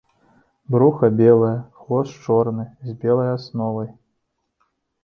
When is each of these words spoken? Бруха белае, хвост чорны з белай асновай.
Бруха 0.75 1.09
белае, 1.19 1.53
хвост 1.83 2.17
чорны 2.27 2.65
з 2.89 2.99
белай 3.05 3.31
асновай. 3.39 3.97